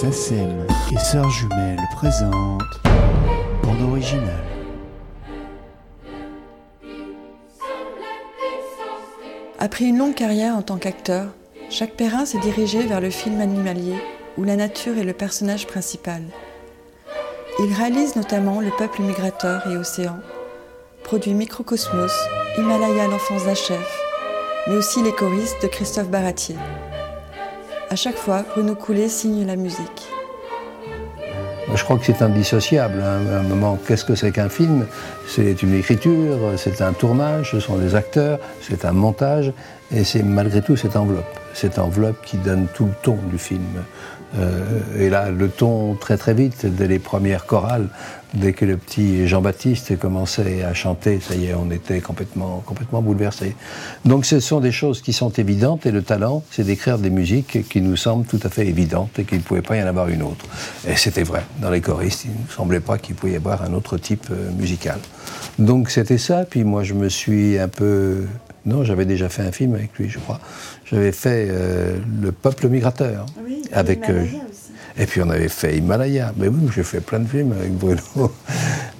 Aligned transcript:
SACEM 0.00 0.64
et 0.92 0.98
Sœurs 0.98 1.28
Jumelles 1.30 1.82
présentent 1.92 2.62
Bande 3.64 3.82
originale. 3.90 4.44
Après 9.58 9.86
une 9.86 9.98
longue 9.98 10.14
carrière 10.14 10.54
en 10.54 10.62
tant 10.62 10.76
qu'acteur, 10.76 11.26
Jacques 11.68 11.96
Perrin 11.96 12.26
s'est 12.26 12.38
dirigé 12.38 12.86
vers 12.86 13.00
le 13.00 13.10
film 13.10 13.40
animalier 13.40 13.96
où 14.36 14.44
la 14.44 14.54
nature 14.54 14.96
est 14.98 15.04
le 15.04 15.14
personnage 15.14 15.66
principal. 15.66 16.22
Il 17.58 17.74
réalise 17.74 18.14
notamment 18.14 18.60
Le 18.60 18.70
peuple 18.70 19.02
migrateur 19.02 19.66
et 19.66 19.76
Océan, 19.76 20.20
produit 21.02 21.34
Microcosmos, 21.34 22.12
Himalaya 22.56 23.08
l'enfance 23.08 23.46
d'un 23.46 23.54
chef, 23.54 24.00
mais 24.68 24.76
aussi 24.76 25.02
Les 25.02 25.10
choristes 25.12 25.60
de 25.60 25.66
Christophe 25.66 26.08
Baratier. 26.08 26.54
À 27.90 27.96
chaque 27.96 28.16
fois, 28.16 28.44
Bruno 28.52 28.74
Coulet 28.74 29.08
signe 29.08 29.46
la 29.46 29.56
musique. 29.56 30.08
Je 31.74 31.84
crois 31.84 31.98
que 31.98 32.04
c'est 32.04 32.22
indissociable. 32.22 33.02
hein. 33.02 33.20
À 33.32 33.38
un 33.38 33.42
moment, 33.42 33.78
qu'est-ce 33.86 34.04
que 34.04 34.14
c'est 34.14 34.30
qu'un 34.30 34.48
film? 34.48 34.86
C'est 35.26 35.62
une 35.62 35.74
écriture, 35.74 36.38
c'est 36.56 36.80
un 36.82 36.92
tournage, 36.92 37.52
ce 37.52 37.60
sont 37.60 37.76
des 37.76 37.94
acteurs, 37.94 38.38
c'est 38.62 38.84
un 38.84 38.92
montage, 38.92 39.52
et 39.94 40.04
c'est 40.04 40.22
malgré 40.22 40.62
tout 40.62 40.76
cette 40.76 40.96
enveloppe. 40.96 41.24
Cette 41.54 41.78
enveloppe 41.78 42.22
qui 42.24 42.36
donne 42.38 42.66
tout 42.74 42.86
le 42.86 42.92
ton 43.02 43.18
du 43.30 43.38
film. 43.38 43.84
Euh, 44.36 44.80
et 44.98 45.08
là, 45.08 45.30
le 45.30 45.48
ton 45.48 45.94
très 45.94 46.16
très 46.16 46.34
vite, 46.34 46.66
dès 46.66 46.86
les 46.86 46.98
premières 46.98 47.46
chorales, 47.46 47.88
dès 48.34 48.52
que 48.52 48.66
le 48.66 48.76
petit 48.76 49.26
Jean-Baptiste 49.26 49.98
commençait 49.98 50.62
à 50.62 50.74
chanter, 50.74 51.18
ça 51.20 51.34
y 51.34 51.46
est, 51.46 51.54
on 51.54 51.70
était 51.70 52.00
complètement, 52.00 52.62
complètement 52.66 53.00
bouleversés. 53.00 53.56
Donc 54.04 54.26
ce 54.26 54.40
sont 54.40 54.60
des 54.60 54.72
choses 54.72 55.00
qui 55.00 55.12
sont 55.12 55.30
évidentes, 55.30 55.86
et 55.86 55.90
le 55.90 56.02
talent, 56.02 56.42
c'est 56.50 56.64
d'écrire 56.64 56.98
des 56.98 57.10
musiques 57.10 57.66
qui 57.68 57.80
nous 57.80 57.96
semblent 57.96 58.26
tout 58.26 58.40
à 58.42 58.50
fait 58.50 58.66
évidentes 58.66 59.18
et 59.18 59.24
qu'il 59.24 59.38
ne 59.38 59.42
pouvait 59.42 59.62
pas 59.62 59.76
y 59.76 59.82
en 59.82 59.86
avoir 59.86 60.08
une 60.08 60.22
autre. 60.22 60.44
Et 60.86 60.96
c'était 60.96 61.22
vrai. 61.22 61.44
Dans 61.62 61.70
les 61.70 61.80
choristes, 61.80 62.26
il 62.26 62.30
ne 62.32 62.50
semblait 62.50 62.80
pas 62.80 62.98
qu'il 62.98 63.14
pouvait 63.14 63.32
y 63.32 63.36
avoir 63.36 63.62
un 63.62 63.72
autre 63.72 63.96
type 63.96 64.26
euh, 64.30 64.50
musical. 64.52 64.98
Donc 65.58 65.90
c'était 65.90 66.18
ça, 66.18 66.44
puis 66.44 66.64
moi 66.64 66.82
je 66.84 66.94
me 66.94 67.08
suis 67.08 67.58
un 67.58 67.68
peu... 67.68 68.26
Non, 68.66 68.84
j'avais 68.84 69.04
déjà 69.04 69.28
fait 69.28 69.42
un 69.42 69.52
film 69.52 69.74
avec 69.74 69.96
lui, 69.98 70.08
je 70.08 70.18
crois. 70.18 70.40
J'avais 70.84 71.12
fait 71.12 71.48
euh, 71.50 71.98
Le 72.22 72.32
peuple 72.32 72.68
migrateur. 72.68 73.26
avec, 73.72 74.08
euh, 74.10 74.24
et 74.98 75.06
puis 75.06 75.22
on 75.22 75.30
avait 75.30 75.48
fait 75.48 75.76
Himalaya. 75.76 76.32
Mais 76.36 76.48
oui, 76.48 76.68
j'ai 76.74 76.82
fait 76.82 77.00
plein 77.00 77.20
de 77.20 77.28
films 77.28 77.52
avec 77.52 77.72
Bruno. 77.72 78.00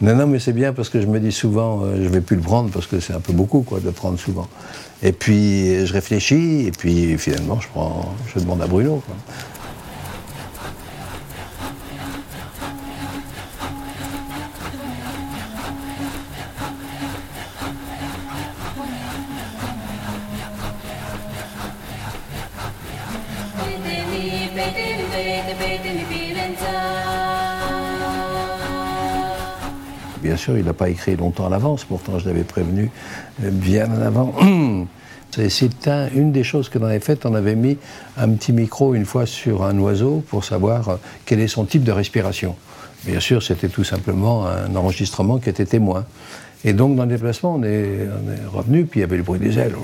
non, 0.00 0.15
non, 0.15 0.27
mais 0.27 0.39
c'est 0.39 0.53
bien 0.53 0.73
parce 0.73 0.89
que 0.89 1.00
je 1.00 1.06
me 1.06 1.20
dis 1.20 1.33
souvent, 1.33 1.83
euh, 1.83 1.97
je 2.03 2.09
vais 2.09 2.20
plus 2.20 2.37
le 2.37 2.42
prendre 2.42 2.70
parce 2.70 2.87
que 2.87 3.00
c'est 3.00 3.12
un 3.12 3.20
peu 3.20 3.33
beaucoup, 3.33 3.62
quoi, 3.62 3.81
de 3.81 3.87
le 3.87 3.92
prendre 3.92 4.19
souvent. 4.19 4.48
Et 5.03 5.12
puis 5.12 5.87
je 5.87 5.93
réfléchis, 5.93 6.67
et 6.67 6.72
puis 6.72 7.17
finalement, 7.19 7.61
je 7.61 7.69
prends, 7.69 8.15
je 8.34 8.41
demande 8.41 8.62
à 8.62 8.67
Bruno. 8.67 9.03
Quoi. 9.06 9.17
Bien 30.23 30.37
sûr, 30.37 30.59
il 30.59 30.65
n'a 30.65 30.73
pas 30.73 30.89
écrit 30.89 31.17
longtemps 31.17 31.47
à 31.47 31.48
l'avance, 31.51 31.84
pourtant 31.84 32.19
je 32.19 32.27
l'avais 32.27 32.43
prévenu 32.43 32.91
euh, 33.45 33.51
bien 33.51 33.87
en 33.91 34.01
avant. 34.03 34.34
C'est- 35.31 35.49
C'est 35.51 35.89
un- 35.89 36.09
une 36.15 36.33
des 36.33 36.43
choses 36.43 36.69
que 36.69 36.79
l'on 36.79 36.87
avait 36.87 37.01
faites, 37.01 37.25
on 37.27 37.34
avait 37.34 37.55
mis 37.55 37.77
un 38.17 38.31
petit 38.31 38.53
micro 38.53 38.94
une 38.94 39.05
fois 39.05 39.27
sur 39.27 39.62
un 39.62 39.78
oiseau 39.78 40.25
pour 40.28 40.44
savoir 40.44 40.89
euh, 40.89 40.97
quel 41.27 41.39
est 41.41 41.49
son 41.49 41.65
type 41.66 41.84
de 41.84 41.93
respiration. 41.93 42.56
Bien 43.05 43.21
sûr, 43.21 43.43
c'était 43.43 43.69
tout 43.69 43.84
simplement 43.84 44.47
un 44.47 44.75
enregistrement 44.75 45.39
qui 45.39 45.50
était 45.50 45.66
témoin. 45.66 46.05
Et 46.65 46.72
donc, 46.72 46.97
dans 46.97 47.05
le 47.05 47.10
déplacement, 47.10 47.55
on 47.55 47.62
est, 47.62 48.09
revenu, 48.53 48.84
puis 48.87 48.99
il 48.99 49.03
y 49.03 49.05
avait 49.05 49.19
le 49.19 49.22
bruit 49.22 49.39
des 49.39 49.56
ailes. 49.59 49.77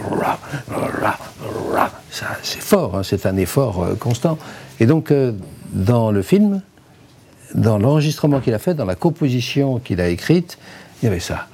Ça, 2.11 2.26
C'est 2.43 2.61
fort, 2.61 2.97
hein, 2.97 3.03
c'est 3.05 3.26
un 3.26 3.37
effort 3.37 3.84
euh, 3.84 3.94
constant. 3.94 4.37
Et 4.81 4.87
donc, 4.87 5.12
dans 5.75 6.11
le 6.11 6.23
film, 6.23 6.62
dans 7.55 7.79
l'enregistrement 7.79 8.41
qu'il 8.41 8.55
a 8.55 8.59
fait, 8.59 8.75
dans 8.75 8.85
la 8.85 8.95
composition 8.95 9.79
qu'il 9.79 10.01
a 10.01 10.09
écrite, 10.09 10.59
il 11.03 11.07
y 11.07 11.09
avait 11.09 11.21
ça. 11.21 11.47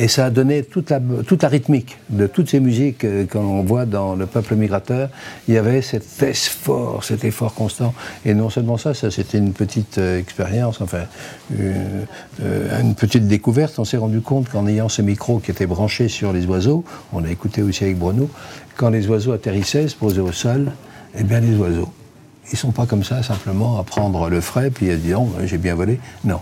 Et 0.00 0.06
ça 0.06 0.26
a 0.26 0.30
donné 0.30 0.62
toute 0.62 0.90
la, 0.90 1.00
toute 1.26 1.42
la 1.42 1.48
rythmique 1.48 1.98
de 2.08 2.28
toutes 2.28 2.48
ces 2.48 2.60
musiques 2.60 3.04
euh, 3.04 3.26
qu'on 3.26 3.64
voit 3.64 3.84
dans 3.84 4.14
Le 4.14 4.26
Peuple 4.26 4.54
Migrateur. 4.54 5.08
Il 5.48 5.54
y 5.54 5.58
avait 5.58 5.82
cet 5.82 6.22
effort, 6.22 7.02
cet 7.02 7.24
effort 7.24 7.52
constant. 7.52 7.92
Et 8.24 8.32
non 8.32 8.48
seulement 8.48 8.76
ça, 8.76 8.94
ça 8.94 9.10
c'était 9.10 9.38
une 9.38 9.52
petite 9.52 9.98
euh, 9.98 10.20
expérience, 10.20 10.80
enfin, 10.80 11.02
une, 11.50 12.06
euh, 12.44 12.80
une 12.80 12.94
petite 12.94 13.26
découverte. 13.26 13.76
On 13.80 13.84
s'est 13.84 13.96
rendu 13.96 14.20
compte 14.20 14.48
qu'en 14.48 14.68
ayant 14.68 14.88
ce 14.88 15.02
micro 15.02 15.40
qui 15.40 15.50
était 15.50 15.66
branché 15.66 16.06
sur 16.06 16.32
les 16.32 16.46
oiseaux, 16.46 16.84
on 17.12 17.24
a 17.24 17.30
écouté 17.30 17.62
aussi 17.62 17.82
avec 17.82 17.98
Bruno, 17.98 18.30
quand 18.76 18.90
les 18.90 19.08
oiseaux 19.08 19.32
atterrissaient, 19.32 19.88
se 19.88 19.96
posaient 19.96 20.20
au 20.20 20.30
sol, 20.30 20.70
eh 21.14 21.22
bien 21.22 21.40
les 21.40 21.56
oiseaux, 21.56 21.92
ils 22.50 22.58
sont 22.58 22.72
pas 22.72 22.86
comme 22.86 23.04
ça 23.04 23.22
simplement 23.22 23.78
à 23.78 23.84
prendre 23.84 24.28
le 24.28 24.40
frais 24.40 24.70
puis 24.70 24.90
à 24.90 24.96
dire 24.96 25.20
oh, 25.20 25.30
j'ai 25.44 25.58
bien 25.58 25.74
volé. 25.74 26.00
Non. 26.24 26.40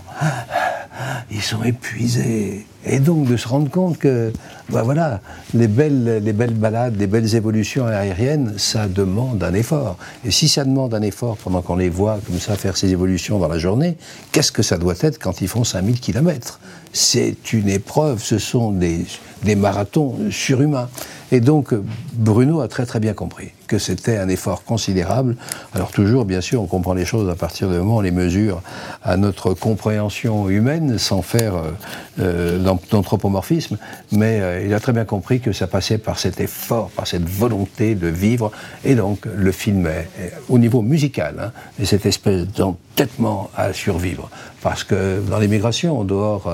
Ils 1.31 1.41
sont 1.41 1.63
épuisés. 1.63 2.65
Et 2.85 2.99
donc 2.99 3.25
de 3.25 3.35
se 3.35 3.47
rendre 3.47 3.69
compte 3.69 3.97
que 3.97 4.31
bah 4.69 4.81
voilà, 4.83 5.19
les 5.53 5.67
belles, 5.67 6.21
les 6.23 6.33
belles 6.33 6.53
balades, 6.53 6.95
les 6.97 7.07
belles 7.07 7.35
évolutions 7.35 7.85
aériennes, 7.85 8.53
ça 8.57 8.87
demande 8.87 9.43
un 9.43 9.53
effort. 9.53 9.97
Et 10.25 10.31
si 10.31 10.47
ça 10.47 10.63
demande 10.63 10.93
un 10.93 11.01
effort 11.01 11.37
pendant 11.37 11.61
qu'on 11.61 11.75
les 11.75 11.89
voit 11.89 12.19
comme 12.25 12.39
ça 12.39 12.55
faire 12.55 12.77
ces 12.77 12.89
évolutions 12.89 13.39
dans 13.39 13.47
la 13.47 13.59
journée, 13.59 13.97
qu'est-ce 14.31 14.51
que 14.51 14.63
ça 14.63 14.77
doit 14.77 14.95
être 15.01 15.19
quand 15.19 15.41
ils 15.41 15.47
font 15.47 15.63
5000 15.63 15.99
km 15.99 16.59
C'est 16.93 17.53
une 17.53 17.69
épreuve, 17.69 18.23
ce 18.23 18.37
sont 18.37 18.71
des, 18.71 19.05
des 19.43 19.55
marathons 19.55 20.17
surhumains. 20.31 20.89
Et 21.31 21.41
donc 21.41 21.73
Bruno 22.13 22.61
a 22.61 22.69
très 22.69 22.85
très 22.85 23.01
bien 23.01 23.13
compris 23.13 23.51
que 23.67 23.79
c'était 23.79 24.17
un 24.17 24.29
effort 24.29 24.63
considérable. 24.63 25.35
Alors 25.73 25.91
toujours, 25.91 26.23
bien 26.23 26.39
sûr, 26.39 26.61
on 26.61 26.67
comprend 26.67 26.93
les 26.93 27.05
choses 27.05 27.29
à 27.29 27.35
partir 27.35 27.69
du 27.69 27.75
moment 27.75 27.95
où 27.95 27.97
on 27.97 28.01
les 28.01 28.11
mesure 28.11 28.61
à 29.03 29.17
notre 29.17 29.53
compréhension 29.53 30.49
humaine, 30.49 30.97
sans 31.07 31.21
faire 31.21 31.55
euh, 31.55 31.71
euh, 32.19 32.57
d'an- 32.59 32.79
d'anthropomorphisme, 32.91 33.77
mais 34.11 34.39
euh, 34.41 34.65
il 34.65 34.73
a 34.73 34.79
très 34.79 34.93
bien 34.93 35.05
compris 35.05 35.39
que 35.39 35.51
ça 35.53 35.67
passait 35.67 35.97
par 35.97 36.17
cet 36.19 36.39
effort, 36.41 36.89
par 36.89 37.07
cette 37.07 37.27
volonté 37.27 37.95
de 37.95 38.07
vivre, 38.07 38.51
et 38.83 38.95
donc 38.95 39.19
le 39.47 39.51
film 39.51 39.87
est, 39.87 40.33
au 40.49 40.57
niveau 40.59 40.81
musical, 40.81 41.33
hein, 41.39 41.51
et 41.79 41.85
cette 41.85 42.05
espèce 42.05 42.45
d'entêtement 42.57 43.49
à 43.55 43.73
survivre, 43.73 44.29
parce 44.61 44.83
que 44.83 45.21
dans 45.31 45.39
l'immigration, 45.39 45.99
en 45.99 46.03
dehors 46.03 46.51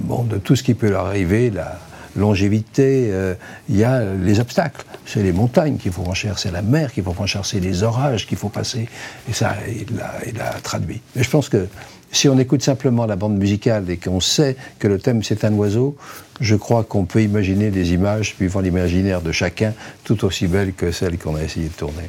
bon, 0.00 0.22
de 0.24 0.38
tout 0.38 0.56
ce 0.56 0.62
qui 0.62 0.74
peut 0.74 0.90
leur 0.90 1.06
arriver, 1.06 1.50
la, 1.50 1.78
longévité, 2.16 3.08
euh, 3.10 3.34
il 3.68 3.76
y 3.76 3.84
a 3.84 4.02
les 4.04 4.40
obstacles. 4.40 4.84
C'est 5.04 5.22
les 5.22 5.32
montagnes 5.32 5.76
qu'il 5.76 5.92
faut 5.92 6.02
franchir, 6.02 6.38
c'est 6.38 6.50
la 6.50 6.62
mer 6.62 6.92
qu'il 6.92 7.04
faut 7.04 7.12
franchir, 7.12 7.44
c'est 7.44 7.60
les 7.60 7.82
orages 7.82 8.26
qu'il 8.26 8.38
faut 8.38 8.48
passer. 8.48 8.88
Et 9.28 9.32
ça, 9.32 9.56
il 9.68 9.96
l'a 10.36 10.50
traduit. 10.62 11.00
Mais 11.14 11.22
je 11.22 11.30
pense 11.30 11.48
que 11.48 11.68
si 12.12 12.28
on 12.28 12.38
écoute 12.38 12.62
simplement 12.62 13.06
la 13.06 13.16
bande 13.16 13.36
musicale 13.36 13.90
et 13.90 13.96
qu'on 13.96 14.20
sait 14.20 14.56
que 14.78 14.88
le 14.88 14.98
thème 14.98 15.22
c'est 15.22 15.44
un 15.44 15.52
oiseau, 15.52 15.96
je 16.40 16.54
crois 16.54 16.84
qu'on 16.84 17.04
peut 17.04 17.22
imaginer 17.22 17.70
des 17.70 17.92
images, 17.92 18.34
suivant 18.36 18.60
l'imaginaire 18.60 19.20
de 19.20 19.32
chacun, 19.32 19.74
tout 20.04 20.24
aussi 20.24 20.46
belles 20.46 20.72
que 20.72 20.92
celles 20.92 21.18
qu'on 21.18 21.36
a 21.36 21.42
essayé 21.42 21.68
de 21.68 21.74
tourner. 21.74 22.08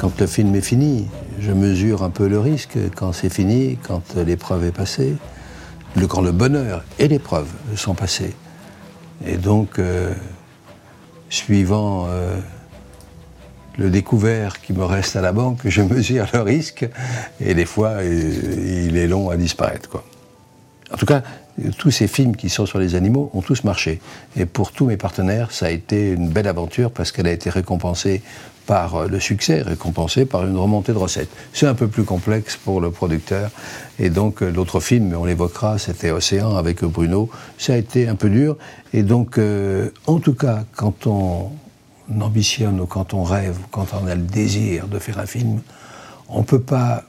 Quand 0.00 0.18
le 0.18 0.26
film 0.26 0.54
est 0.54 0.62
fini, 0.62 1.08
je 1.40 1.52
mesure 1.52 2.02
un 2.02 2.08
peu 2.08 2.26
le 2.26 2.40
risque 2.40 2.78
quand 2.96 3.12
c'est 3.12 3.28
fini, 3.28 3.76
quand 3.82 4.16
l'épreuve 4.16 4.64
est 4.64 4.72
passée, 4.72 5.14
quand 6.08 6.22
le 6.22 6.32
bonheur 6.32 6.84
et 6.98 7.06
l'épreuve 7.06 7.48
sont 7.76 7.94
passés. 7.94 8.34
Et 9.26 9.36
donc, 9.36 9.78
euh, 9.78 10.14
suivant 11.28 12.06
euh, 12.08 12.38
le 13.76 13.90
découvert 13.90 14.62
qui 14.62 14.72
me 14.72 14.84
reste 14.84 15.16
à 15.16 15.20
la 15.20 15.32
banque, 15.32 15.60
je 15.66 15.82
mesure 15.82 16.26
le 16.32 16.40
risque 16.40 16.88
et 17.38 17.52
des 17.52 17.66
fois, 17.66 17.90
euh, 17.98 18.86
il 18.88 18.96
est 18.96 19.06
long 19.06 19.28
à 19.28 19.36
disparaître. 19.36 19.90
Quoi. 19.90 20.02
En 20.92 20.96
tout 20.96 21.06
cas, 21.06 21.22
tous 21.78 21.90
ces 21.90 22.08
films 22.08 22.36
qui 22.36 22.48
sont 22.48 22.66
sur 22.66 22.78
les 22.78 22.94
animaux 22.94 23.30
ont 23.34 23.42
tous 23.42 23.64
marché. 23.64 24.00
Et 24.36 24.46
pour 24.46 24.72
tous 24.72 24.86
mes 24.86 24.96
partenaires, 24.96 25.52
ça 25.52 25.66
a 25.66 25.70
été 25.70 26.10
une 26.10 26.28
belle 26.28 26.48
aventure 26.48 26.90
parce 26.90 27.12
qu'elle 27.12 27.26
a 27.26 27.32
été 27.32 27.50
récompensée 27.50 28.22
par 28.66 28.94
euh, 28.94 29.08
le 29.08 29.18
succès, 29.20 29.62
récompensée 29.62 30.26
par 30.26 30.46
une 30.46 30.56
remontée 30.56 30.92
de 30.92 30.98
recettes. 30.98 31.30
C'est 31.52 31.66
un 31.66 31.74
peu 31.74 31.88
plus 31.88 32.04
complexe 32.04 32.56
pour 32.56 32.80
le 32.80 32.90
producteur. 32.90 33.50
Et 33.98 34.10
donc, 34.10 34.42
euh, 34.42 34.50
l'autre 34.50 34.80
film, 34.80 35.14
on 35.18 35.24
l'évoquera, 35.24 35.78
c'était 35.78 36.10
Océan 36.10 36.56
avec 36.56 36.84
Bruno. 36.84 37.30
Ça 37.58 37.74
a 37.74 37.76
été 37.76 38.08
un 38.08 38.14
peu 38.14 38.30
dur. 38.30 38.56
Et 38.92 39.02
donc, 39.02 39.38
euh, 39.38 39.90
en 40.06 40.18
tout 40.18 40.34
cas, 40.34 40.64
quand 40.76 41.06
on 41.06 41.50
ambitionne 42.20 42.80
ou 42.80 42.86
quand 42.86 43.14
on 43.14 43.22
rêve, 43.22 43.56
quand 43.70 43.88
on 44.00 44.06
a 44.06 44.14
le 44.14 44.22
désir 44.22 44.86
de 44.88 44.98
faire 44.98 45.18
un 45.18 45.26
film, 45.26 45.60
on 46.28 46.38
ne 46.38 46.44
peut 46.44 46.60
pas 46.60 47.04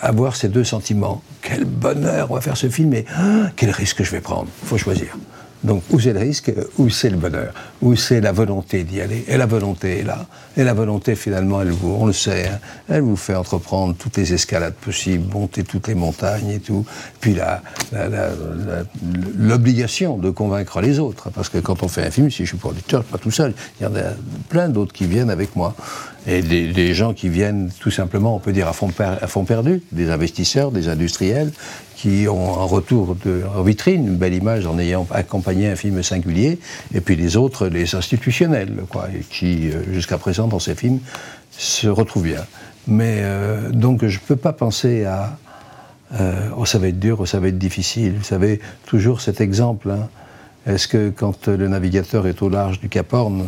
avoir 0.00 0.36
ces 0.36 0.48
deux 0.48 0.64
sentiments. 0.64 1.22
Quel 1.42 1.64
bonheur, 1.64 2.30
on 2.30 2.34
va 2.34 2.40
faire 2.40 2.56
ce 2.56 2.68
film, 2.68 2.90
mais 2.90 3.04
ah, 3.16 3.50
quel 3.56 3.70
risque 3.70 4.02
je 4.02 4.10
vais 4.10 4.20
prendre 4.20 4.48
Il 4.62 4.68
faut 4.68 4.78
choisir. 4.78 5.16
Donc, 5.64 5.82
où 5.90 5.98
c'est 5.98 6.12
le 6.12 6.20
risque, 6.20 6.52
où 6.78 6.88
c'est 6.88 7.10
le 7.10 7.16
bonheur, 7.16 7.52
où 7.82 7.96
c'est 7.96 8.20
la 8.20 8.30
volonté 8.30 8.84
d'y 8.84 9.00
aller? 9.00 9.24
Et 9.26 9.36
la 9.36 9.46
volonté 9.46 9.98
est 9.98 10.02
là. 10.04 10.26
Et 10.56 10.62
la 10.62 10.72
volonté, 10.72 11.16
finalement, 11.16 11.60
elle 11.60 11.70
vous, 11.70 11.96
on 11.98 12.06
le 12.06 12.12
sait, 12.12 12.46
hein, 12.46 12.58
elle 12.88 13.00
vous 13.00 13.16
fait 13.16 13.34
entreprendre 13.34 13.96
toutes 13.98 14.16
les 14.18 14.32
escalades 14.32 14.74
possibles, 14.74 15.32
monter 15.32 15.64
toutes 15.64 15.88
les 15.88 15.96
montagnes 15.96 16.50
et 16.50 16.60
tout. 16.60 16.86
Puis 17.20 17.36
l'obligation 19.36 20.16
de 20.16 20.30
convaincre 20.30 20.80
les 20.80 21.00
autres. 21.00 21.30
Parce 21.30 21.48
que 21.48 21.58
quand 21.58 21.82
on 21.82 21.88
fait 21.88 22.06
un 22.06 22.10
film, 22.12 22.30
si 22.30 22.44
je 22.44 22.50
suis 22.50 22.58
producteur, 22.58 23.02
je 23.02 23.06
suis 23.06 23.12
pas 23.12 23.18
tout 23.18 23.32
seul. 23.32 23.52
Il 23.80 23.84
y 23.84 23.86
en 23.86 23.96
a 23.96 24.12
plein 24.48 24.68
d'autres 24.68 24.92
qui 24.92 25.06
viennent 25.06 25.30
avec 25.30 25.56
moi. 25.56 25.74
Et 26.26 26.42
des, 26.42 26.94
gens 26.94 27.14
qui 27.14 27.28
viennent 27.28 27.70
tout 27.80 27.90
simplement, 27.90 28.34
on 28.34 28.38
peut 28.38 28.52
dire, 28.52 28.68
à 28.68 28.72
fond, 28.72 29.44
perdu, 29.44 29.82
des 29.92 30.10
investisseurs, 30.10 30.72
des 30.72 30.88
industriels, 30.88 31.52
qui 31.96 32.26
ont 32.28 32.60
un 32.60 32.64
retour 32.64 33.16
en 33.56 33.62
vitrine, 33.62 34.06
une 34.06 34.16
belle 34.16 34.34
image 34.34 34.66
en 34.66 34.78
ayant 34.78 35.06
accompagné 35.10 35.68
un 35.68 35.76
film 35.76 36.02
singulier, 36.02 36.58
et 36.94 37.00
puis 37.00 37.16
les 37.16 37.36
autres, 37.36 37.66
les 37.68 37.94
institutionnels, 37.94 38.84
quoi, 38.90 39.08
qui, 39.30 39.70
euh, 39.70 39.82
jusqu'à 39.92 40.18
présent, 40.18 40.48
dans 40.48 40.58
ces 40.58 40.74
films, 40.74 41.00
se 41.50 41.88
retrouvent 41.88 42.24
bien. 42.24 42.44
Mais 42.86 43.18
euh, 43.20 43.70
donc, 43.70 44.04
je 44.04 44.18
ne 44.18 44.22
peux 44.26 44.36
pas 44.36 44.52
penser 44.52 45.04
à 45.04 45.38
euh, 46.20 46.48
oh, 46.56 46.64
ça 46.64 46.78
va 46.78 46.88
être 46.88 46.98
dur, 46.98 47.18
oh, 47.20 47.26
ça 47.26 47.40
va 47.40 47.48
être 47.48 47.58
difficile. 47.58 48.14
Vous 48.16 48.24
savez, 48.24 48.60
toujours 48.86 49.20
cet 49.20 49.40
exemple. 49.40 49.90
hein. 49.90 50.08
Est-ce 50.66 50.88
que 50.88 51.10
quand 51.10 51.48
le 51.48 51.68
navigateur 51.68 52.26
est 52.26 52.42
au 52.42 52.48
large 52.48 52.80
du 52.80 52.88
Cap 52.88 53.12
Horn, 53.12 53.46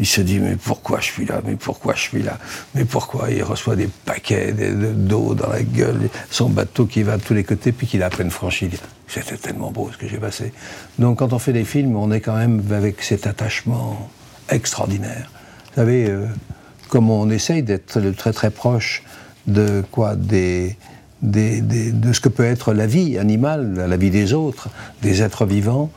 il 0.00 0.06
se 0.06 0.20
dit 0.20 0.38
mais 0.40 0.56
pourquoi 0.56 1.00
je 1.00 1.04
suis 1.06 1.26
là, 1.26 1.40
mais 1.44 1.54
pourquoi 1.56 1.94
je 1.94 2.00
suis 2.00 2.22
là, 2.22 2.38
mais 2.74 2.84
pourquoi 2.84 3.30
il 3.30 3.42
reçoit 3.42 3.76
des 3.76 3.88
paquets 4.04 4.52
de- 4.52 4.74
de- 4.74 4.92
d'eau 4.92 5.34
dans 5.34 5.48
la 5.50 5.62
gueule, 5.62 6.08
son 6.30 6.48
bateau 6.48 6.86
qui 6.86 7.02
va 7.02 7.16
de 7.18 7.22
tous 7.22 7.34
les 7.34 7.44
côtés, 7.44 7.72
puis 7.72 7.86
qu'il 7.86 8.02
a 8.02 8.06
à 8.06 8.10
peine 8.10 8.30
franchi? 8.30 8.70
C'était 9.06 9.36
tellement 9.36 9.70
beau 9.70 9.90
ce 9.92 9.98
que 9.98 10.08
j'ai 10.08 10.18
passé. 10.18 10.52
Donc 10.98 11.18
quand 11.18 11.32
on 11.32 11.38
fait 11.38 11.52
des 11.52 11.64
films, 11.64 11.96
on 11.96 12.10
est 12.10 12.20
quand 12.20 12.36
même 12.36 12.62
avec 12.72 13.02
cet 13.02 13.26
attachement 13.26 14.10
extraordinaire. 14.48 15.30
Vous 15.68 15.74
savez, 15.76 16.08
euh, 16.08 16.26
comme 16.88 17.10
on 17.10 17.30
essaye 17.30 17.62
d'être 17.62 18.00
très 18.16 18.32
très 18.32 18.50
proche 18.50 19.02
de 19.46 19.82
quoi? 19.90 20.16
Des, 20.16 20.76
des- 21.20 21.60
des- 21.60 21.92
de 21.92 22.12
ce 22.12 22.20
que 22.20 22.28
peut 22.28 22.44
être 22.44 22.72
la 22.72 22.86
vie 22.86 23.18
animale, 23.18 23.86
la 23.88 23.96
vie 23.96 24.10
des 24.10 24.32
autres, 24.32 24.68
des 25.02 25.22
êtres 25.22 25.46
vivants, 25.46 25.90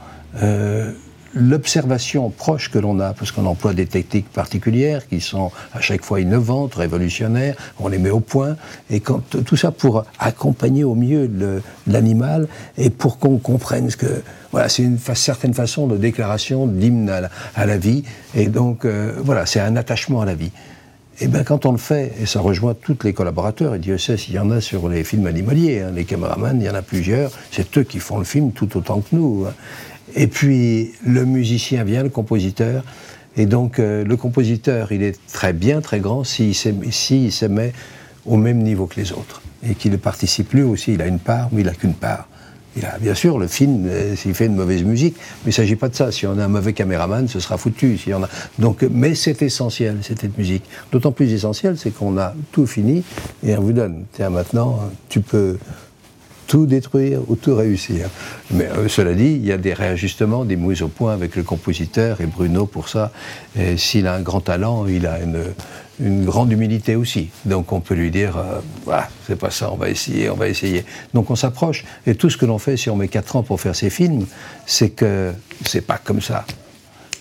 euh, 0.44 0.92
l'observation 1.36 2.30
proche 2.30 2.72
que 2.72 2.80
l'on 2.80 3.00
a, 3.00 3.14
parce 3.14 3.32
qu'on 3.32 3.46
emploie 3.46 3.74
des 3.74 3.86
techniques 3.86 4.30
particulières 4.32 5.08
qui 5.08 5.20
sont 5.22 5.52
à 5.74 5.82
chaque 5.82 6.04
fois 6.04 6.22
innovantes, 6.22 6.76
révolutionnaires, 6.76 7.56
on 7.80 7.88
les 7.90 7.98
met 7.98 8.10
au 8.10 8.22
point, 8.22 8.56
et 8.90 9.02
quand, 9.02 9.22
tout 9.46 9.58
ça 9.58 9.72
pour 9.72 10.06
accompagner 10.18 10.84
au 10.84 10.96
mieux 10.96 11.30
l'animal 11.88 12.48
et 12.78 12.90
pour 12.90 13.20
qu'on 13.20 13.38
comprenne 13.38 13.90
ce 13.90 13.98
que. 13.98 14.24
Voilà, 14.52 14.70
c'est 14.70 14.84
une 14.84 14.98
certaine 14.98 15.54
façon 15.54 15.86
de 15.88 15.98
déclaration 15.98 16.66
d'hymne 16.66 17.10
à, 17.10 17.66
la- 17.66 17.78
vie, 17.78 18.04
et 18.34 18.48
donc 18.48 18.86
euh, 18.86 19.12
voilà, 19.22 19.46
c'est 19.46 19.60
un 19.60 19.76
attachement 19.76 20.22
à 20.22 20.26
la 20.26 20.34
vie. 20.36 20.52
Et 21.20 21.28
bien 21.28 21.44
quand 21.44 21.66
on 21.66 21.72
le 21.74 21.78
fait, 21.78 22.14
et 22.22 22.26
ça 22.26 22.40
rejoint 22.40 22.74
tous 22.74 22.98
les 23.04 23.12
collaborateurs, 23.14 23.76
et 23.76 23.80
Dieu 23.80 23.98
sait 23.98 24.16
s'il 24.18 24.34
y 24.36 24.40
en 24.40 24.52
a 24.52 24.62
sur 24.62 24.88
les 24.88 25.04
films 25.04 25.28
animaliers, 25.28 25.82
hein, 25.82 25.92
les 25.94 26.06
caméramans, 26.06 26.58
il 26.60 26.66
y 26.66 26.70
en 26.70 26.76
a 26.76 26.82
plusieurs, 26.82 27.32
c'est 27.52 27.78
eux 27.78 27.84
qui 27.84 28.00
font 28.00 28.18
le 28.18 28.24
film 28.26 28.52
tout 28.54 28.78
autant 28.78 29.02
que 29.02 29.14
nous. 29.16 29.46
hein. 29.48 29.54
Et 30.14 30.28
puis 30.28 30.92
le 31.06 31.26
musicien 31.26 31.84
vient, 31.84 32.04
le 32.04 32.10
compositeur, 32.10 32.84
et 33.38 33.46
donc 33.46 33.80
euh, 33.80 34.04
le 34.04 34.18
compositeur, 34.18 34.92
il 34.92 35.04
est 35.04 35.20
très 35.32 35.54
bien, 35.54 35.82
très 35.82 36.00
grand 36.00 36.24
s'il 36.24 36.54
s'il 36.56 37.32
se 37.32 37.46
met 37.46 37.74
au 38.26 38.38
même 38.38 38.60
niveau 38.60 38.86
que 38.86 39.00
les 39.00 39.12
autres, 39.12 39.42
et 39.68 39.76
qu'il 39.76 39.92
ne 39.92 39.98
participe 39.98 40.54
lui 40.54 40.62
aussi, 40.62 40.94
il 40.94 41.02
a 41.02 41.08
une 41.08 41.20
part, 41.20 41.50
mais 41.52 41.62
il 41.62 41.66
n'a 41.66 41.74
qu'une 41.74 41.94
part. 41.94 42.28
Il 42.78 42.86
a, 42.86 42.98
bien 43.00 43.14
sûr, 43.14 43.40
le 43.40 43.48
film, 43.48 43.86
euh, 43.88 44.16
s'il 44.18 44.34
fait 44.34 44.48
une 44.48 44.56
mauvaise 44.56 44.84
musique, 44.84 45.16
mais 45.16 45.46
il 45.46 45.50
ne 45.50 45.54
s'agit 45.54 45.78
pas 45.78 45.88
de 45.88 45.96
ça. 45.96 46.12
Si 46.12 46.28
on 46.28 46.38
a 46.38 46.44
un 46.44 46.50
mauvais 46.50 46.74
caméraman, 46.74 47.26
ce 47.30 47.40
sera 47.40 47.58
foutu. 47.58 47.98
Si 47.98 48.14
on 48.14 48.22
a... 48.22 48.28
Donc, 48.60 48.84
euh, 48.84 48.90
mais 48.92 49.16
c'est 49.16 49.42
essentiel, 49.42 50.00
cette 50.02 50.38
musique. 50.38 50.64
D'autant 50.92 51.14
plus 51.14 51.32
essentiel, 51.32 51.78
c'est 51.78 51.92
qu'on 51.92 52.18
a 52.18 52.34
tout 52.52 52.66
fini 52.68 53.02
et 53.46 53.56
on 53.56 53.62
vous 53.62 53.72
donne. 53.72 54.04
Tiens, 54.12 54.30
maintenant, 54.30 54.78
tu 55.08 55.22
peux 55.22 55.58
tout 56.48 56.66
détruire 56.66 57.20
ou 57.28 57.36
tout 57.36 57.56
réussir. 57.56 58.10
Mais 58.52 58.66
euh, 58.66 58.88
cela 58.88 59.14
dit, 59.14 59.34
il 59.34 59.46
y 59.46 59.52
a 59.52 59.58
des 59.58 59.74
réajustements, 59.74 60.46
des 60.46 60.56
mises 60.56 60.82
au 60.82 60.88
point 60.88 61.14
avec 61.14 61.36
le 61.36 61.44
compositeur 61.44 62.22
et 62.22 62.26
Bruno 62.26 62.66
pour 62.66 62.90
ça. 62.90 63.12
S'il 63.78 64.08
a 64.08 64.14
un 64.14 64.22
grand 64.22 64.42
talent, 64.42 64.86
il 64.88 65.08
a 65.08 65.20
une, 65.20 66.26
grande 66.26 66.52
humilité 66.52 66.96
aussi. 66.96 67.30
Donc 67.46 67.72
on 67.72 67.80
peut 67.80 67.96
lui 67.96 68.12
dire, 68.12 68.38
voilà, 68.84 69.08
c'est 69.26 69.38
pas 69.38 69.50
ça, 69.50 69.72
on 69.72 69.78
va 69.78 69.90
essayer, 69.90 70.30
on 70.30 70.36
va 70.36 70.50
essayer. 70.50 70.84
Donc 71.14 71.32
on 71.32 71.38
s'approche. 71.38 71.86
Et 72.06 72.16
tout 72.16 72.30
ce 72.30 72.36
que 72.36 72.46
l'on 72.46 72.60
fait, 72.60 72.76
si 72.76 72.90
on 72.90 72.98
met 72.98 73.08
4 73.08 73.38
ans 73.38 73.44
pour 73.44 73.62
faire 73.62 73.76
ces 73.76 73.90
films, 73.90 74.26
c'est 74.66 74.90
que 74.90 75.32
c'est 75.64 75.86
pas 75.86 75.98
comme 75.98 76.20
ça. 76.20 76.46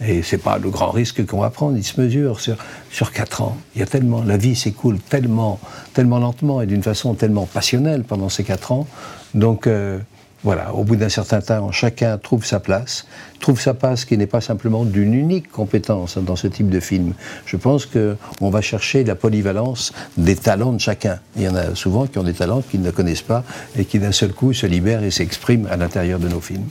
Et 0.00 0.22
c'est 0.22 0.38
pas 0.38 0.58
le 0.58 0.70
grand 0.70 0.90
risque 0.90 1.24
qu'on 1.26 1.40
va 1.40 1.50
prendre, 1.50 1.76
il 1.76 1.84
se 1.84 2.00
mesure 2.00 2.40
sur, 2.40 2.56
sur 2.90 3.12
4 3.12 3.42
ans. 3.42 3.56
Il 3.74 3.80
y 3.80 3.82
a 3.82 3.86
tellement, 3.86 4.22
la 4.24 4.36
vie 4.36 4.56
s'écoule 4.56 4.98
tellement, 4.98 5.60
tellement 5.92 6.18
lentement 6.18 6.60
et 6.60 6.66
d'une 6.66 6.82
façon 6.82 7.14
tellement 7.14 7.46
passionnelle 7.46 8.02
pendant 8.02 8.28
ces 8.28 8.44
4 8.44 8.72
ans. 8.72 8.86
Donc 9.34 9.66
euh, 9.66 9.98
voilà, 10.44 10.74
au 10.74 10.84
bout 10.84 10.96
d'un 10.96 11.08
certain 11.08 11.40
temps, 11.40 11.72
chacun 11.72 12.18
trouve 12.18 12.44
sa 12.44 12.60
place, 12.60 13.06
trouve 13.40 13.58
sa 13.58 13.72
place 13.72 14.04
qui 14.04 14.18
n'est 14.18 14.26
pas 14.26 14.42
simplement 14.42 14.84
d'une 14.84 15.14
unique 15.14 15.50
compétence 15.50 16.18
dans 16.18 16.36
ce 16.36 16.46
type 16.46 16.68
de 16.68 16.80
film. 16.80 17.14
Je 17.46 17.56
pense 17.56 17.86
qu'on 17.86 18.50
va 18.50 18.60
chercher 18.60 19.04
la 19.04 19.14
polyvalence 19.14 19.94
des 20.18 20.36
talents 20.36 20.74
de 20.74 20.80
chacun. 20.80 21.18
Il 21.36 21.42
y 21.42 21.48
en 21.48 21.54
a 21.56 21.74
souvent 21.74 22.06
qui 22.06 22.18
ont 22.18 22.22
des 22.22 22.34
talents 22.34 22.60
qu'ils 22.60 22.82
ne 22.82 22.90
connaissent 22.90 23.22
pas 23.22 23.42
et 23.78 23.86
qui 23.86 23.98
d'un 23.98 24.12
seul 24.12 24.34
coup 24.34 24.52
se 24.52 24.66
libèrent 24.66 25.02
et 25.02 25.10
s'expriment 25.10 25.66
à 25.70 25.76
l'intérieur 25.76 26.18
de 26.18 26.28
nos 26.28 26.40
films. 26.40 26.68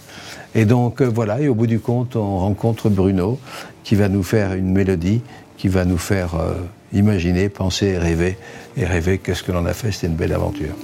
Et 0.53 0.65
donc 0.65 1.01
euh, 1.01 1.05
voilà, 1.05 1.41
et 1.41 1.47
au 1.47 1.55
bout 1.55 1.67
du 1.67 1.79
compte, 1.79 2.15
on 2.15 2.37
rencontre 2.37 2.89
Bruno 2.89 3.39
qui 3.83 3.95
va 3.95 4.07
nous 4.07 4.23
faire 4.23 4.53
une 4.53 4.71
mélodie, 4.71 5.21
qui 5.57 5.67
va 5.67 5.83
nous 5.83 5.97
faire 5.97 6.35
euh, 6.35 6.53
imaginer, 6.93 7.49
penser 7.49 7.97
rêver. 7.97 8.37
Et 8.77 8.85
rêver 8.85 9.17
que 9.17 9.33
ce 9.33 9.41
que 9.41 9.51
l'on 9.51 9.65
a 9.65 9.73
fait, 9.73 9.91
c'était 9.91 10.07
une 10.07 10.15
belle 10.15 10.33
aventure. 10.33 10.75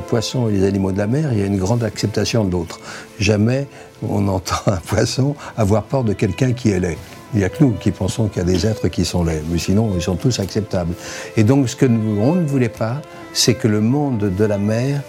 Les 0.00 0.06
poissons 0.06 0.48
et 0.48 0.52
les 0.52 0.64
animaux 0.64 0.92
de 0.92 0.96
la 0.96 1.06
mer, 1.06 1.28
il 1.30 1.40
y 1.40 1.42
a 1.42 1.44
une 1.44 1.58
grande 1.58 1.84
acceptation 1.84 2.42
de 2.42 2.52
l'autre. 2.52 2.80
Jamais 3.18 3.66
on 4.02 4.28
entend 4.28 4.56
un 4.66 4.78
poisson 4.78 5.36
avoir 5.58 5.82
peur 5.82 6.04
de 6.04 6.14
quelqu'un 6.14 6.54
qui 6.54 6.70
est 6.70 6.80
laid. 6.80 6.96
Il 7.34 7.40
n'y 7.40 7.44
a 7.44 7.50
que 7.50 7.62
nous 7.62 7.72
qui 7.72 7.90
pensons 7.90 8.28
qu'il 8.28 8.40
y 8.40 8.46
a 8.46 8.48
des 8.48 8.66
êtres 8.66 8.88
qui 8.88 9.04
sont 9.04 9.22
laids, 9.24 9.42
mais 9.50 9.58
sinon 9.58 9.92
ils 9.94 10.00
sont 10.00 10.16
tous 10.16 10.40
acceptables. 10.40 10.94
Et 11.36 11.44
donc 11.44 11.68
ce 11.68 11.76
que 11.76 11.84
nous, 11.84 12.18
on 12.18 12.34
ne 12.34 12.46
voulait 12.46 12.70
pas, 12.70 13.02
c'est 13.34 13.52
que 13.52 13.68
le 13.68 13.82
monde 13.82 14.34
de 14.34 14.44
la 14.46 14.56
mer 14.56 15.02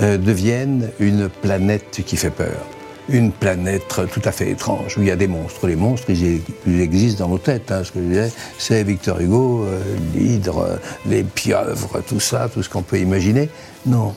euh, 0.00 0.16
devienne 0.16 0.90
une 1.00 1.28
planète 1.28 2.02
qui 2.06 2.16
fait 2.16 2.30
peur. 2.30 2.60
Une 3.08 3.32
planète 3.32 4.00
tout 4.12 4.22
à 4.24 4.30
fait 4.30 4.50
étrange, 4.50 4.96
où 4.96 5.02
il 5.02 5.08
y 5.08 5.10
a 5.10 5.16
des 5.16 5.26
monstres. 5.26 5.66
Les 5.66 5.74
monstres, 5.74 6.10
ils, 6.10 6.80
existent 6.80 7.24
dans 7.24 7.32
nos 7.32 7.38
têtes. 7.38 7.72
hein. 7.72 7.82
Ce 7.82 7.90
que 7.90 7.98
je 7.98 8.28
c'est 8.58 8.84
Victor 8.84 9.20
Hugo, 9.20 9.64
euh, 9.64 9.80
l'hydre, 10.14 10.78
les 11.04 11.24
pieuvres, 11.24 12.00
tout 12.06 12.20
ça, 12.20 12.48
tout 12.48 12.62
ce 12.62 12.68
qu'on 12.68 12.82
peut 12.82 13.00
imaginer. 13.00 13.48
Non, 13.86 14.14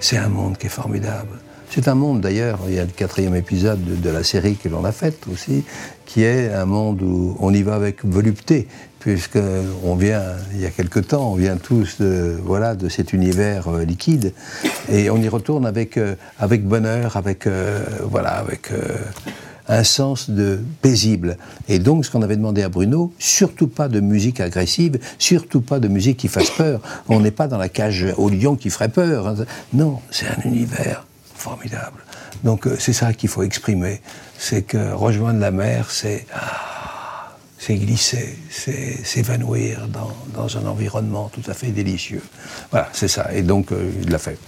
c'est 0.00 0.16
un 0.16 0.28
monde 0.28 0.56
qui 0.58 0.66
est 0.66 0.70
formidable. 0.70 1.38
C'est 1.70 1.86
un 1.86 1.94
monde 1.94 2.20
d'ailleurs, 2.20 2.58
il 2.66 2.74
y 2.74 2.78
a 2.80 2.84
le 2.84 2.90
quatrième 2.90 3.36
épisode 3.36 4.00
de, 4.00 4.10
la 4.10 4.24
série 4.24 4.56
que 4.56 4.68
l'on 4.68 4.84
a 4.84 4.90
faite 4.90 5.26
aussi, 5.30 5.64
qui 6.04 6.24
est 6.24 6.52
un 6.52 6.64
monde 6.64 7.00
où 7.00 7.36
on 7.38 7.54
y 7.54 7.62
va 7.62 7.76
avec 7.76 8.04
volupté, 8.04 8.66
puisque 8.98 9.38
on 9.84 9.94
vient, 9.94 10.20
il 10.52 10.60
y 10.60 10.66
a 10.66 10.70
quelque 10.70 10.98
temps, 10.98 11.30
on 11.30 11.36
vient 11.36 11.56
tous 11.56 12.00
de, 12.00 12.36
voilà, 12.42 12.74
de 12.74 12.88
cet 12.88 13.12
univers 13.12 13.68
euh, 13.68 13.84
liquide, 13.84 14.34
et 14.90 15.10
on 15.10 15.18
y 15.18 15.28
retourne 15.28 15.64
avec, 15.64 15.96
euh, 15.96 16.16
avec 16.40 16.66
bonheur, 16.66 17.16
avec, 17.16 17.46
euh, 17.46 17.84
voilà, 18.02 18.30
avec 18.30 18.72
un 19.70 19.84
sens 19.84 20.28
de 20.30 20.60
paisible. 20.82 21.38
Et 21.68 21.78
donc, 21.78 22.04
ce 22.04 22.10
qu'on 22.10 22.22
avait 22.22 22.36
demandé 22.36 22.62
à 22.62 22.68
Bruno, 22.68 23.12
surtout 23.18 23.68
pas 23.68 23.88
de 23.88 24.00
musique 24.00 24.40
agressive, 24.40 24.98
surtout 25.18 25.60
pas 25.60 25.78
de 25.78 25.86
musique 25.88 26.16
qui 26.18 26.28
fasse 26.28 26.50
peur. 26.50 26.80
On 27.08 27.20
n'est 27.20 27.30
pas 27.30 27.46
dans 27.46 27.56
la 27.56 27.68
cage 27.68 28.04
au 28.16 28.28
lion 28.28 28.56
qui 28.56 28.68
ferait 28.68 28.88
peur. 28.88 29.28
hein. 29.28 29.36
Non, 29.72 30.00
c'est 30.10 30.26
un 30.26 30.42
univers 30.44 31.06
formidable. 31.34 32.00
Donc, 32.42 32.66
euh, 32.66 32.76
c'est 32.78 32.92
ça 32.92 33.12
qu'il 33.12 33.28
faut 33.28 33.44
exprimer. 33.44 34.00
C'est 34.36 34.62
que 34.62 34.92
rejoindre 34.92 35.38
la 35.38 35.52
mer, 35.52 35.90
c'est 35.90 36.26
ah, 36.34 37.36
c'est 37.58 37.76
glisser, 37.76 38.38
c'est 38.50 39.04
s'évanouir 39.04 39.86
dans, 39.88 40.10
dans 40.34 40.56
un 40.56 40.66
environnement 40.66 41.30
tout 41.32 41.48
à 41.48 41.54
fait 41.54 41.68
délicieux. 41.68 42.22
Voilà, 42.70 42.88
c'est 42.92 43.08
ça. 43.08 43.30
Et 43.32 43.42
donc, 43.42 43.70
euh, 43.70 43.90
il 44.02 44.10
l'a 44.10 44.18
fait. 44.18 44.38